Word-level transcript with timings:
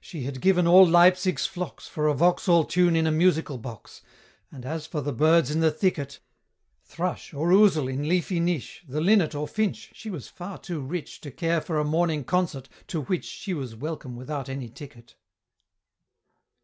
she 0.00 0.22
had 0.22 0.40
given 0.40 0.64
all 0.64 0.86
Leipzig's 0.86 1.44
flocks 1.44 1.88
For 1.88 2.06
a 2.06 2.14
Vauxhall 2.14 2.66
tune 2.66 2.94
in 2.94 3.04
a 3.04 3.10
musical 3.10 3.58
box; 3.58 4.00
And 4.52 4.64
as 4.64 4.86
for 4.86 5.00
the 5.00 5.12
birds 5.12 5.50
in 5.50 5.58
the 5.58 5.72
thicket, 5.72 6.20
Thrush 6.84 7.34
or 7.34 7.50
ousel 7.52 7.88
in 7.92 8.08
leafy 8.08 8.38
niche, 8.38 8.84
The 8.86 9.00
linnet 9.00 9.34
or 9.34 9.48
finch, 9.48 9.90
she 9.92 10.08
was 10.08 10.28
far 10.28 10.58
too 10.58 10.80
rich 10.80 11.20
To 11.22 11.32
care 11.32 11.60
for 11.60 11.80
a 11.80 11.84
Morning 11.84 12.22
Concert, 12.22 12.68
to 12.86 13.02
which 13.02 13.24
She 13.24 13.54
was 13.54 13.74
welcome 13.74 14.14
without 14.14 14.48
any 14.48 14.68
ticket. 14.68 15.16